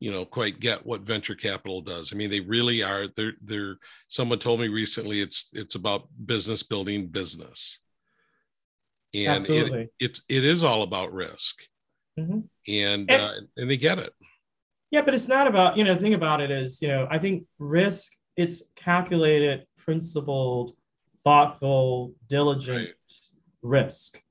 [0.00, 3.76] you know quite get what venture capital does i mean they really are they're they're
[4.08, 7.78] someone told me recently it's it's about business building business
[9.12, 9.82] and Absolutely.
[9.82, 11.62] It, it's it is all about risk
[12.18, 12.40] mm-hmm.
[12.68, 14.12] and and, uh, and they get it
[14.90, 17.18] yeah but it's not about you know the thing about it is you know i
[17.18, 20.74] think risk it's calculated principled
[21.22, 22.94] thoughtful diligent right.
[23.62, 24.22] risk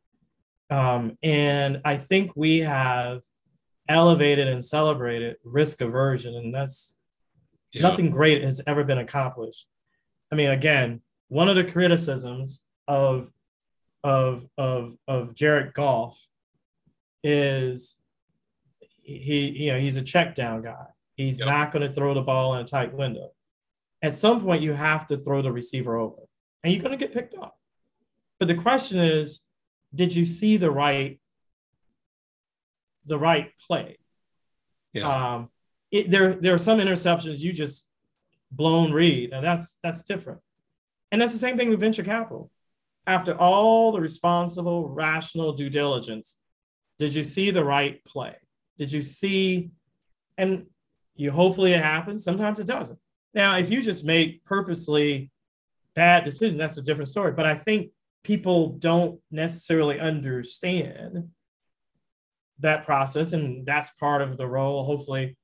[0.71, 3.21] um, and i think we have
[3.89, 6.35] elevated and celebrated risk aversion.
[6.35, 6.95] And that's
[7.73, 7.81] yeah.
[7.81, 9.67] nothing great has ever been accomplished.
[10.31, 13.29] I mean, again, one of the criticisms of
[14.03, 16.17] of of of Jared Goff
[17.23, 17.97] is
[18.79, 20.85] he you know he's a check down guy.
[21.15, 21.49] He's yep.
[21.49, 23.31] not going to throw the ball in a tight window.
[24.01, 26.21] At some point, you have to throw the receiver over,
[26.63, 27.57] and you're going to get picked up.
[28.39, 29.41] But the question is,
[29.93, 31.19] did you see the right
[33.05, 33.97] the right play.
[34.93, 35.07] Yeah.
[35.07, 35.49] Um,
[35.91, 37.87] it, there, there are some interceptions you just
[38.51, 40.39] blown read, and that's that's different.
[41.11, 42.51] And that's the same thing with venture capital.
[43.07, 46.39] After all the responsible, rational due diligence,
[46.99, 48.35] did you see the right play?
[48.77, 49.71] Did you see?
[50.37, 50.67] And
[51.15, 52.23] you hopefully it happens.
[52.23, 52.99] Sometimes it doesn't.
[53.33, 55.31] Now, if you just make purposely
[55.95, 57.31] bad decision, that's a different story.
[57.31, 57.91] But I think
[58.23, 61.29] people don't necessarily understand
[62.59, 64.83] that process and that's part of the role.
[64.83, 65.35] Hopefully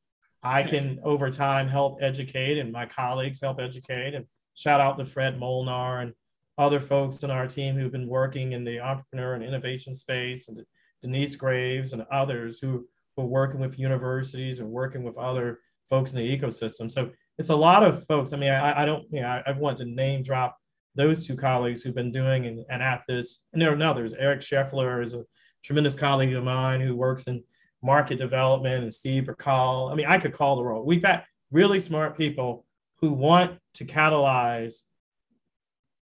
[0.46, 4.14] i can over time help educate and my colleagues help educate.
[4.14, 6.14] And shout out to fred molnar and
[6.58, 10.64] other folks in our team who've been working in the entrepreneur and innovation space and
[11.02, 16.14] denise graves and others who, who are working with universities and working with other folks
[16.14, 16.90] in the ecosystem.
[16.90, 18.32] So it's a lot of folks.
[18.32, 20.58] I mean i, I don't you know I, I want to name drop
[20.94, 24.40] those two colleagues who've been doing and, and at this and there are others eric
[24.40, 25.26] scheffler is a
[25.66, 27.44] tremendous colleague of mine who works in
[27.82, 29.92] market development and Steve Burkall.
[29.92, 30.86] I mean, I could call the roll.
[30.86, 32.66] We've got really smart people
[32.98, 34.84] who want to catalyze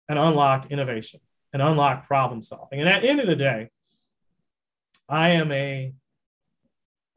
[0.08, 1.20] and unlock innovation
[1.52, 2.80] and unlock problem solving.
[2.80, 3.70] And at the end of the day,
[5.08, 5.92] I am a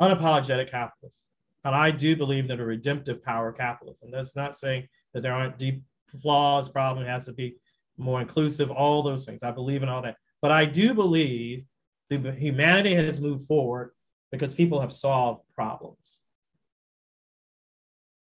[0.02, 1.30] unapologetic capitalist.
[1.64, 4.12] And I do believe that a redemptive power capitalism.
[4.12, 5.84] That's not saying that there aren't deep
[6.22, 7.58] flaws, problem has to be
[7.98, 9.44] more inclusive, all those things.
[9.44, 10.18] I believe in all that.
[10.42, 11.66] But I do believe
[12.10, 13.92] humanity has moved forward
[14.32, 16.22] because people have solved problems.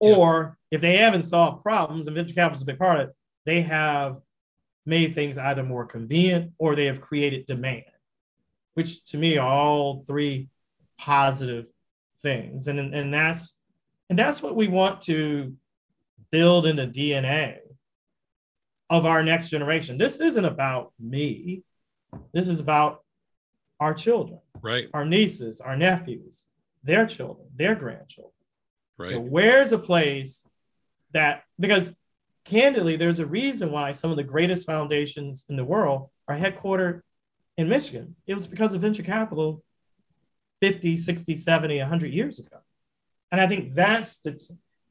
[0.00, 0.16] Yeah.
[0.16, 3.16] Or if they haven't solved problems, and venture capital is a big part of it,
[3.46, 4.20] they have
[4.86, 7.84] made things either more convenient or they have created demand,
[8.74, 10.48] which to me are all three
[10.98, 11.66] positive
[12.22, 12.68] things.
[12.68, 13.60] And, and that's
[14.10, 15.54] and that's what we want to
[16.30, 17.58] build in the DNA
[18.90, 19.98] of our next generation.
[19.98, 21.62] This isn't about me.
[22.32, 23.03] This is about
[23.84, 24.88] our children, right?
[24.94, 26.46] Our nieces, our nephews,
[26.82, 28.32] their children, their grandchildren.
[28.96, 29.12] Right.
[29.12, 30.48] So where's a place
[31.12, 32.00] that because
[32.46, 37.02] candidly, there's a reason why some of the greatest foundations in the world are headquartered
[37.58, 38.16] in Michigan.
[38.26, 39.62] It was because of venture capital
[40.62, 42.56] 50, 60, 70, 100 years ago.
[43.30, 44.40] And I think that's the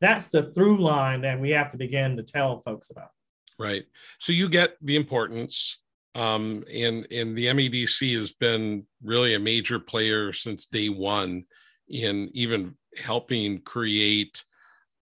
[0.02, 3.10] that's the through line that we have to begin to tell folks about.
[3.58, 3.86] Right.
[4.20, 5.78] So you get the importance
[6.16, 11.46] um, and and the MEDC has been really a major player since day one
[11.88, 14.44] in even helping create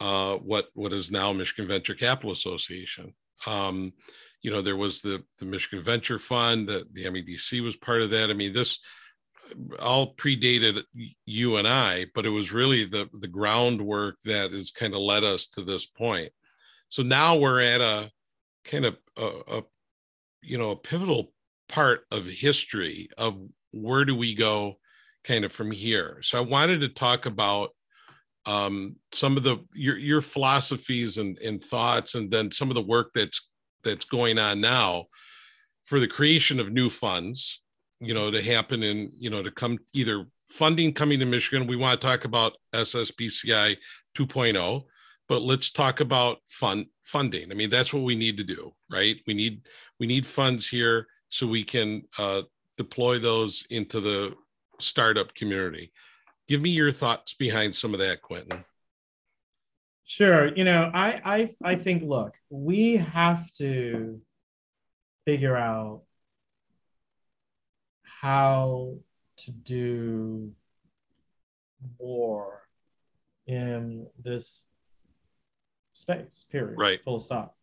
[0.00, 3.14] uh, what what is now Michigan Venture Capital Association.
[3.46, 3.92] Um,
[4.42, 6.68] you know, there was the the Michigan Venture Fund.
[6.68, 8.30] That the MEDC was part of that.
[8.30, 8.78] I mean, this
[9.80, 10.82] all predated
[11.24, 15.24] you and I, but it was really the the groundwork that has kind of led
[15.24, 16.30] us to this point.
[16.88, 18.10] So now we're at a
[18.64, 19.62] kind of a, a
[20.42, 21.32] you know a pivotal
[21.68, 23.38] part of history of
[23.72, 24.78] where do we go
[25.24, 27.70] kind of from here so i wanted to talk about
[28.46, 32.82] um, some of the your your philosophies and, and thoughts and then some of the
[32.82, 33.50] work that's
[33.84, 35.06] that's going on now
[35.84, 37.62] for the creation of new funds,
[37.98, 41.66] you know, to happen in, you know, to come either funding coming to Michigan.
[41.66, 43.76] We want to talk about SSBCI
[44.14, 44.82] 2.0,
[45.28, 47.50] but let's talk about fund funding.
[47.50, 49.16] I mean, that's what we need to do, right?
[49.26, 49.62] We need
[49.98, 52.42] we need funds here so we can uh,
[52.76, 54.34] deploy those into the
[54.78, 55.92] startup community.
[56.46, 58.64] Give me your thoughts behind some of that, Quentin.
[60.04, 60.54] Sure.
[60.54, 61.20] You know, I
[61.62, 64.22] I I think look, we have to
[65.26, 66.02] figure out
[68.04, 68.96] how
[69.36, 70.52] to do
[72.00, 72.62] more
[73.46, 74.64] in this
[75.92, 76.78] space, period.
[76.78, 77.02] Right.
[77.04, 77.54] Full stop.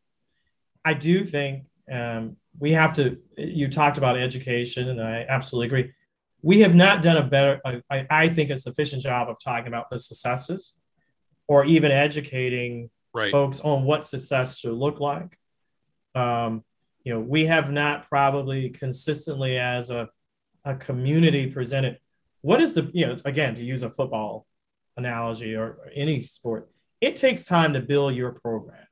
[0.85, 5.93] I do think um, we have to, you talked about education, and I absolutely agree.
[6.41, 9.89] We have not done a better, I, I think, a sufficient job of talking about
[9.89, 10.79] the successes
[11.47, 13.31] or even educating right.
[13.31, 15.37] folks on what success should look like.
[16.13, 16.63] Um,
[17.03, 20.09] you know, we have not probably consistently as a,
[20.63, 21.99] a community presented
[22.45, 24.45] what is the, you know, again, to use a football
[24.97, 26.69] analogy or, or any sport,
[27.01, 28.85] it takes time to build your program,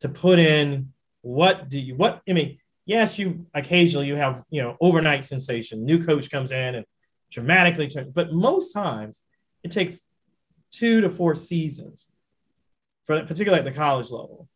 [0.00, 4.62] to put in what do you, what, I mean, yes, you occasionally you have, you
[4.62, 6.86] know, overnight sensation, new coach comes in and
[7.30, 9.24] dramatically but most times
[9.62, 10.08] it takes
[10.70, 12.10] two to four seasons
[13.04, 14.48] for particularly at the college level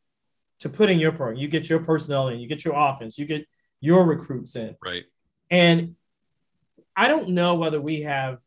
[0.61, 1.37] to put in your program.
[1.37, 3.47] You get your personnel in, you get your offense, you get
[3.81, 4.77] your recruits in.
[4.85, 5.05] Right.
[5.51, 5.97] And
[6.97, 8.39] I don't know whether we have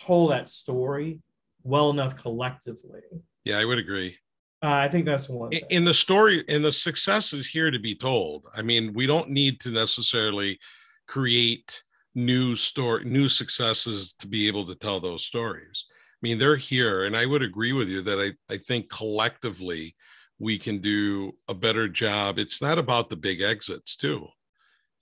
[0.00, 1.20] told that story
[1.62, 3.02] well enough collectively.
[3.44, 4.16] Yeah, I would agree.
[4.64, 5.52] Uh, I think that's one.
[5.52, 8.46] In, in the story, and the success is here to be told.
[8.54, 10.58] I mean, we don't need to necessarily
[11.06, 11.82] create
[12.14, 15.84] new story, new successes to be able to tell those stories.
[15.90, 19.94] I mean, they're here, and I would agree with you that I, I think collectively
[20.38, 22.38] we can do a better job.
[22.38, 24.28] It's not about the big exits, too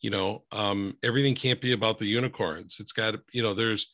[0.03, 3.87] you know um, everything can't be about the unicorns it's got you know there's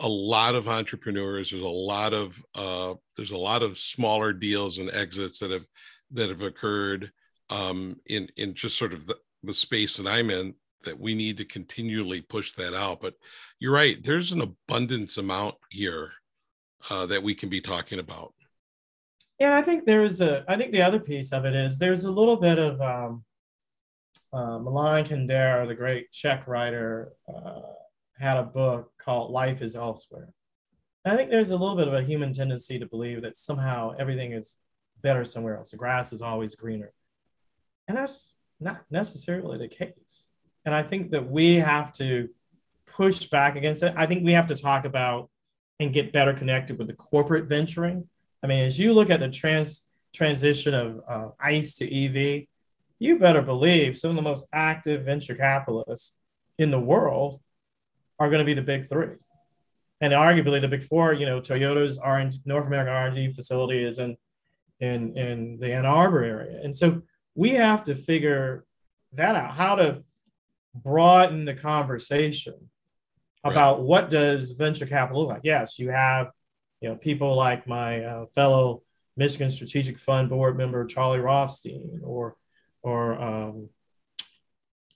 [0.00, 4.78] a lot of entrepreneurs there's a lot of uh, there's a lot of smaller deals
[4.78, 5.66] and exits that have
[6.10, 7.10] that have occurred
[7.50, 10.54] um, in in just sort of the, the space that i'm in
[10.84, 13.00] that we need to continually push that out.
[13.00, 13.14] But
[13.58, 16.12] you're right there's an abundance amount here
[16.90, 18.34] uh, that we can be talking about.
[19.40, 22.12] And i think there's a i think the other piece of it is there's a
[22.12, 23.24] little bit of um,
[24.32, 27.60] uh, Milan Kundera, the great Czech writer, uh,
[28.24, 30.32] had a book called Life is Elsewhere.
[31.04, 33.94] And I think there's a little bit of a human tendency to believe that somehow
[33.98, 34.56] everything is
[35.02, 35.70] better somewhere else.
[35.70, 36.92] The grass is always greener.
[37.86, 40.30] And that's not necessarily the case.
[40.64, 42.30] And I think that we have to
[42.86, 43.92] push back against it.
[43.94, 45.28] I think we have to talk about
[45.78, 48.08] and get better connected with the corporate venturing.
[48.42, 52.46] I mean, as you look at the trans transition of uh, ICE to EV,
[52.98, 56.16] you better believe some of the most active venture capitalists
[56.58, 57.40] in the world
[58.18, 59.16] are going to be the big three.
[60.00, 64.16] And arguably the big four, you know, Toyota's R North American R&D facility is in,
[64.80, 66.60] in, in the Ann Arbor area.
[66.62, 67.02] And so
[67.34, 68.64] we have to figure
[69.12, 70.02] that out, how to
[70.74, 72.70] broaden the conversation
[73.44, 73.84] about right.
[73.84, 75.42] what does venture capital look like.
[75.44, 76.30] Yes, you have,
[76.80, 78.82] you know, people like my uh, fellow
[79.16, 82.36] Michigan Strategic Fund board member, Charlie Rothstein, or
[82.82, 83.68] or um,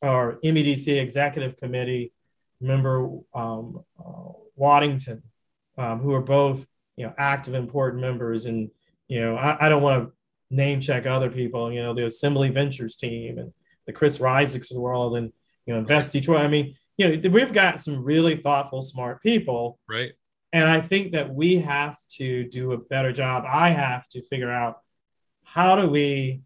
[0.02, 2.12] our MEDC executive committee
[2.60, 5.22] member um, uh, Waddington,
[5.76, 6.66] um, who are both
[6.96, 8.46] you know active, important members.
[8.46, 8.70] And
[9.08, 10.12] you know, I, I don't want to
[10.50, 11.72] name check other people.
[11.72, 13.52] You know, the Assembly Ventures team and
[13.86, 15.32] the Chris Riziks of the world, and
[15.66, 16.40] you know, Invest Detroit.
[16.40, 19.78] I mean, you know, we've got some really thoughtful, smart people.
[19.88, 20.12] Right.
[20.52, 23.44] And I think that we have to do a better job.
[23.46, 24.80] I have to figure out
[25.44, 26.42] how do we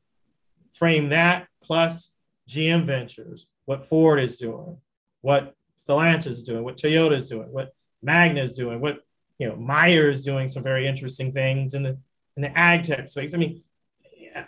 [0.73, 2.13] frame that plus
[2.49, 4.79] GM Ventures, what Ford is doing,
[5.21, 9.01] what Stellantis is doing, what Toyota is doing, what Magna is doing, what
[9.39, 11.99] you know Meyer is doing some very interesting things in the
[12.37, 13.35] in the ag tech space.
[13.35, 13.63] I mean,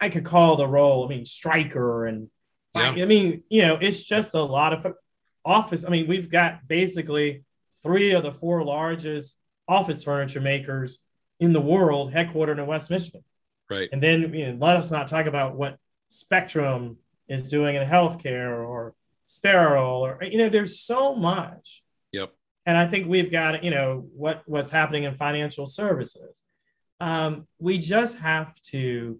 [0.00, 1.04] I could call the roll.
[1.04, 2.28] I mean, Stryker and
[2.74, 2.90] yeah.
[2.90, 4.94] I mean, you know, it's just a lot of
[5.44, 5.84] office.
[5.84, 7.44] I mean, we've got basically
[7.82, 11.04] three of the four largest office furniture makers
[11.38, 13.22] in the world headquartered in West Michigan.
[13.70, 13.88] Right.
[13.92, 15.78] And then you know, let us not talk about what
[16.08, 16.98] Spectrum
[17.28, 18.94] is doing in healthcare or
[19.26, 21.82] Sparrow or you know, there's so much.
[22.12, 22.32] Yep.
[22.66, 26.44] And I think we've got you know what what's happening in financial services.
[27.00, 29.18] Um, we just have to,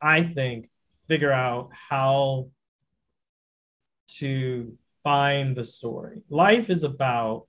[0.00, 0.68] I think,
[1.08, 2.50] figure out how
[4.18, 6.22] to find the story.
[6.28, 7.46] Life is about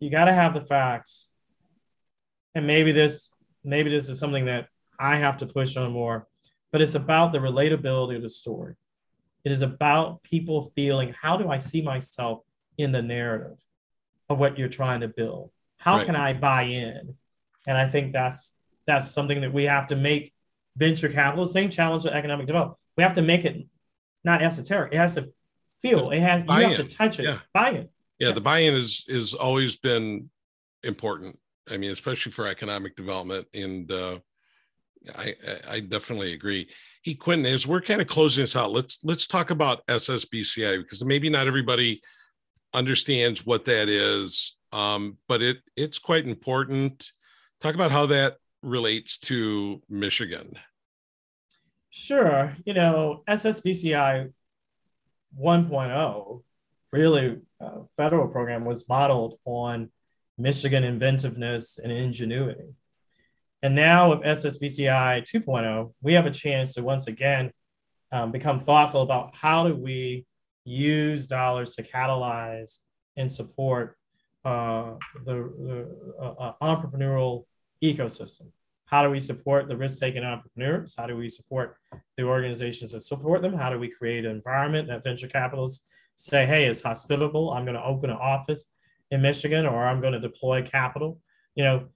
[0.00, 1.30] you got to have the facts,
[2.54, 3.30] and maybe this
[3.62, 4.68] maybe this is something that
[4.98, 6.26] I have to push on more.
[6.72, 8.74] But it's about the relatability of the story.
[9.44, 12.42] It is about people feeling, how do I see myself
[12.76, 13.58] in the narrative
[14.28, 15.50] of what you're trying to build?
[15.78, 16.06] How right.
[16.06, 17.14] can I buy in?
[17.66, 18.56] And I think that's
[18.86, 20.34] that's something that we have to make
[20.76, 22.78] venture capital, same challenge with economic development.
[22.96, 23.66] We have to make it
[24.24, 24.92] not esoteric.
[24.92, 25.32] It has to
[25.80, 26.10] feel.
[26.10, 26.70] It has buy-in.
[26.70, 27.24] you have to touch it.
[27.24, 27.38] Yeah.
[27.52, 27.88] Buy in.
[28.18, 30.28] Yeah, yeah, the buy-in is is always been
[30.82, 31.38] important.
[31.70, 34.18] I mean, especially for economic development, and uh,
[35.16, 35.34] I
[35.68, 36.68] I definitely agree.
[37.02, 41.04] He Quentin, as we're kind of closing this out, let's let's talk about SSBCI because
[41.04, 42.00] maybe not everybody
[42.74, 47.10] understands what that is, um, but it it's quite important.
[47.60, 50.58] Talk about how that relates to Michigan.
[51.90, 52.54] Sure.
[52.64, 54.32] You know, SSBCI
[55.38, 56.42] 1.0,
[56.92, 59.90] really, uh, federal program was modeled on
[60.38, 62.74] Michigan inventiveness and ingenuity.
[63.62, 67.52] And now with SSBCI 2.0, we have a chance to once again
[68.12, 70.26] um, become thoughtful about how do we
[70.64, 72.80] use dollars to catalyze
[73.16, 73.96] and support
[74.44, 74.94] uh,
[75.26, 75.86] the,
[76.18, 77.44] uh, uh entrepreneurial
[77.84, 78.50] ecosystem.
[78.86, 80.94] How do we support the risk-taking entrepreneurs?
[80.98, 81.76] How do we support
[82.16, 83.54] the organizations that support them?
[83.54, 85.86] How do we create an environment that venture capitalists
[86.16, 87.50] say, hey, it's hospitable.
[87.50, 88.70] I'm going to open an office
[89.10, 91.20] in Michigan or I'm going to deploy capital.
[91.54, 91.88] You know,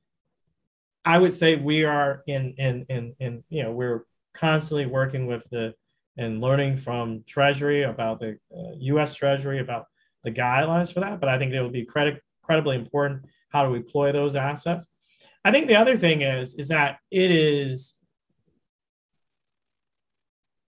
[1.04, 5.48] I would say we are in in in in you know we're constantly working with
[5.50, 5.74] the
[6.16, 9.14] and learning from Treasury about the uh, U.S.
[9.14, 9.86] Treasury about
[10.22, 11.20] the guidelines for that.
[11.20, 14.88] But I think it will be credit, incredibly important how to deploy those assets.
[15.44, 17.98] I think the other thing is is that it is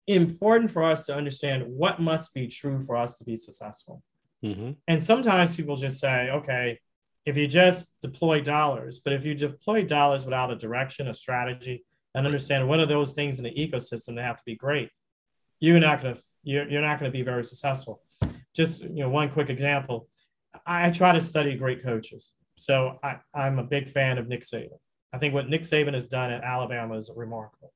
[0.08, 4.04] important for us to understand what must be true for us to be successful.
[4.44, 4.72] Mm-hmm.
[4.88, 6.80] And sometimes people just say, okay,
[7.26, 11.84] if you just deploy dollars, but if you deploy dollars without a direction, a strategy,
[12.14, 14.90] and understand what are those things in the ecosystem that have to be great,
[15.60, 18.02] you're not going to you're, you're not going to be very successful.
[18.56, 20.08] Just you know, one quick example.
[20.66, 22.34] I try to study great coaches.
[22.56, 24.80] So I, I'm a big fan of Nick Saban.
[25.12, 27.74] I think what Nick Saban has done at Alabama is remarkable.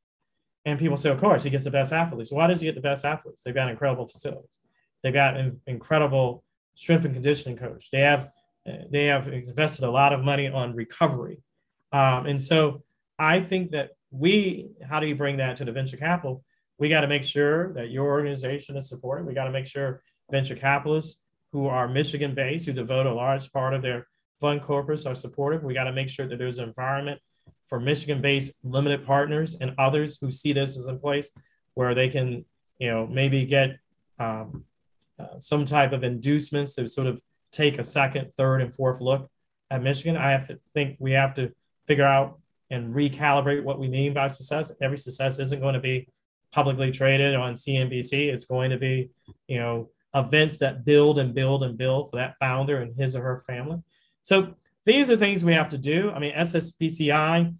[0.65, 2.31] And people say, of course, he gets the best athletes.
[2.31, 3.43] Why does he get the best athletes?
[3.43, 4.57] They've got incredible facilities.
[5.03, 6.43] They've got an incredible
[6.75, 7.89] strength and conditioning coach.
[7.91, 8.25] They have
[8.89, 11.37] they have invested a lot of money on recovery.
[11.91, 12.83] Um, and so
[13.17, 16.43] I think that we, how do you bring that to the venture capital?
[16.77, 19.25] We got to make sure that your organization is supported.
[19.25, 20.01] We got to make sure
[20.31, 24.07] venture capitalists who are Michigan based, who devote a large part of their
[24.39, 25.63] fund corpus are supportive.
[25.63, 27.19] We got to make sure that there's an environment
[27.67, 31.29] for Michigan based limited partners and others who see this as in place
[31.73, 32.45] where they can,
[32.79, 33.77] you know, maybe get
[34.19, 34.65] um,
[35.19, 37.21] uh, some type of inducements to sort of
[37.51, 39.29] take a second, third, and fourth look
[39.71, 40.17] at Michigan.
[40.17, 41.53] I have to think we have to
[41.87, 42.39] figure out
[42.69, 44.75] and recalibrate what we mean by success.
[44.81, 46.07] Every success isn't going to be
[46.51, 48.31] publicly traded on CNBC.
[48.31, 49.09] It's going to be,
[49.47, 53.21] you know, events that build and build and build for that founder and his or
[53.21, 53.81] her family.
[54.21, 56.11] So these are things we have to do.
[56.11, 57.55] I mean, SSBCI,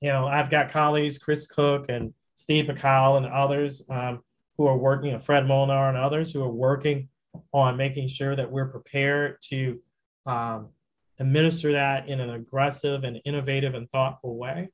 [0.00, 4.22] you know, I've got colleagues, Chris Cook and Steve McCall and others um,
[4.56, 7.08] who are working, you know, Fred Molnar and others who are working
[7.52, 9.80] on making sure that we're prepared to
[10.26, 10.68] um,
[11.18, 14.70] administer that in an aggressive and innovative and thoughtful way.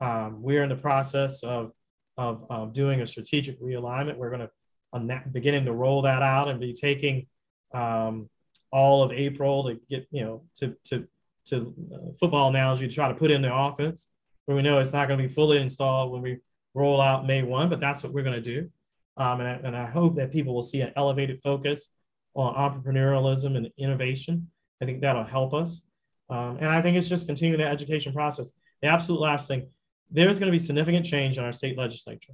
[0.00, 1.72] Um, we're in the process of,
[2.16, 4.16] of, of, doing a strategic realignment.
[4.16, 7.26] We're going to beginning to roll that out and be taking
[7.72, 8.28] um,
[8.70, 11.06] all of April to get you know to to
[11.46, 14.10] to uh, football analogy to try to put in the offense.
[14.46, 16.38] But we know it's not going to be fully installed when we
[16.74, 18.70] roll out May one, but that's what we're going to do.
[19.16, 21.92] Um, and, I, and I hope that people will see an elevated focus
[22.34, 24.50] on entrepreneurialism and innovation.
[24.82, 25.88] I think that'll help us.
[26.28, 28.52] Um, and I think it's just continuing the education process.
[28.82, 29.68] The absolute last thing,
[30.10, 32.32] there's going to be significant change in our state legislature.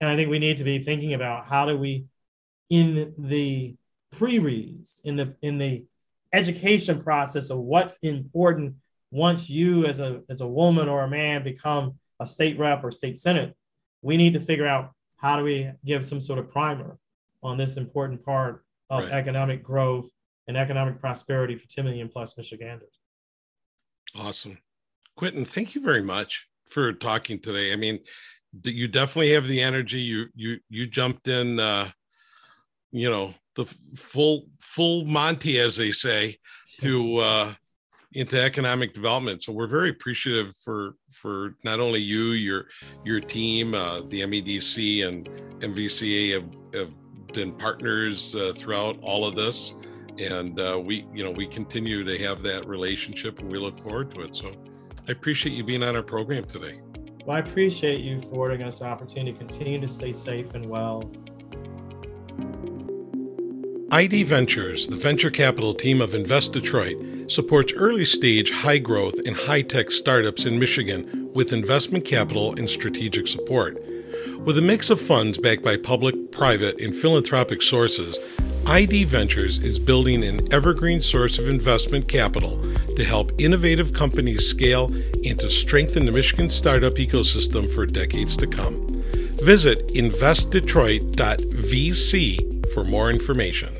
[0.00, 2.06] And I think we need to be thinking about how do we,
[2.70, 3.76] in the
[4.12, 5.84] pre-reads, in the in the
[6.32, 8.74] education process of what's important
[9.10, 12.90] once you as a as a woman or a man become a state rep or
[12.90, 13.56] state senate,
[14.02, 14.92] we need to figure out
[15.24, 16.98] how do we give some sort of primer
[17.42, 19.12] on this important part of right.
[19.12, 20.06] economic growth
[20.48, 23.00] and economic prosperity for 10 million plus Michiganders.
[24.14, 24.58] Awesome.
[25.16, 27.72] Quentin, thank you very much for talking today.
[27.72, 28.00] I mean,
[28.64, 29.98] you definitely have the energy.
[29.98, 31.88] You you you jumped in uh
[32.92, 33.64] you know, the
[33.96, 36.36] full full Monty as they say
[36.82, 37.54] to uh
[38.14, 39.42] into economic development.
[39.42, 42.66] So we're very appreciative for for not only you, your
[43.04, 45.28] your team, uh, the MEDC and
[45.60, 46.90] MVCA have, have
[47.32, 49.74] been partners uh, throughout all of this,
[50.18, 54.14] and uh, we you know we continue to have that relationship, and we look forward
[54.14, 54.34] to it.
[54.34, 54.52] So
[55.08, 56.80] I appreciate you being on our program today.
[57.26, 61.10] Well, I appreciate you affording us the opportunity to continue to stay safe and well.
[63.90, 66.96] ID Ventures, the venture capital team of Invest Detroit,
[67.26, 72.68] supports early stage, high growth, and high tech startups in Michigan with investment capital and
[72.68, 73.82] strategic support.
[74.44, 78.18] With a mix of funds backed by public, private, and philanthropic sources,
[78.66, 82.60] ID Ventures is building an evergreen source of investment capital
[82.96, 88.46] to help innovative companies scale and to strengthen the Michigan startup ecosystem for decades to
[88.46, 88.86] come.
[89.42, 93.76] Visit investdetroit.vc for more information.